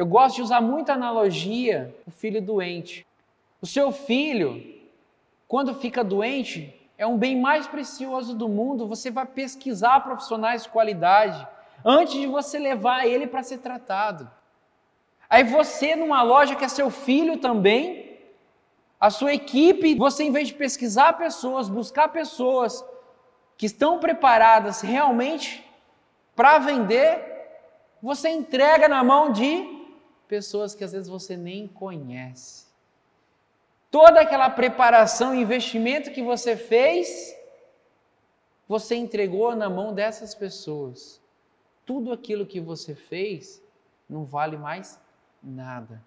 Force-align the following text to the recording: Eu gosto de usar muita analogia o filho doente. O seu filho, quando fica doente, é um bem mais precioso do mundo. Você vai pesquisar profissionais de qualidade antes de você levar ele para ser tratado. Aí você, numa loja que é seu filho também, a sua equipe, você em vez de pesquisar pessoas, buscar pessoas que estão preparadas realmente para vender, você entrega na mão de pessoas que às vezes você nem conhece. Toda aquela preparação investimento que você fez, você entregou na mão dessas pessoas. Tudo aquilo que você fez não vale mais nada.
Eu 0.00 0.06
gosto 0.06 0.36
de 0.36 0.42
usar 0.42 0.60
muita 0.60 0.92
analogia 0.92 1.92
o 2.06 2.10
filho 2.12 2.40
doente. 2.40 3.04
O 3.60 3.66
seu 3.66 3.90
filho, 3.90 4.80
quando 5.48 5.74
fica 5.74 6.04
doente, 6.04 6.72
é 6.96 7.04
um 7.04 7.18
bem 7.18 7.36
mais 7.36 7.66
precioso 7.66 8.32
do 8.32 8.48
mundo. 8.48 8.86
Você 8.86 9.10
vai 9.10 9.26
pesquisar 9.26 9.98
profissionais 10.04 10.62
de 10.62 10.68
qualidade 10.68 11.44
antes 11.84 12.14
de 12.14 12.28
você 12.28 12.60
levar 12.60 13.08
ele 13.08 13.26
para 13.26 13.42
ser 13.42 13.58
tratado. 13.58 14.30
Aí 15.28 15.42
você, 15.42 15.96
numa 15.96 16.22
loja 16.22 16.54
que 16.54 16.64
é 16.64 16.68
seu 16.68 16.90
filho 16.90 17.38
também, 17.38 18.20
a 19.00 19.10
sua 19.10 19.34
equipe, 19.34 19.96
você 19.96 20.22
em 20.22 20.30
vez 20.30 20.46
de 20.46 20.54
pesquisar 20.54 21.14
pessoas, 21.14 21.68
buscar 21.68 22.06
pessoas 22.06 22.84
que 23.56 23.66
estão 23.66 23.98
preparadas 23.98 24.80
realmente 24.80 25.68
para 26.36 26.60
vender, 26.60 27.20
você 28.00 28.28
entrega 28.28 28.86
na 28.86 29.02
mão 29.02 29.32
de 29.32 29.77
pessoas 30.28 30.74
que 30.74 30.84
às 30.84 30.92
vezes 30.92 31.08
você 31.08 31.36
nem 31.36 31.66
conhece. 31.66 32.66
Toda 33.90 34.20
aquela 34.20 34.50
preparação 34.50 35.34
investimento 35.34 36.12
que 36.12 36.22
você 36.22 36.56
fez, 36.56 37.34
você 38.68 38.94
entregou 38.94 39.56
na 39.56 39.70
mão 39.70 39.94
dessas 39.94 40.34
pessoas. 40.34 41.20
Tudo 41.86 42.12
aquilo 42.12 42.44
que 42.44 42.60
você 42.60 42.94
fez 42.94 43.62
não 44.08 44.24
vale 44.24 44.58
mais 44.58 45.00
nada. 45.42 46.02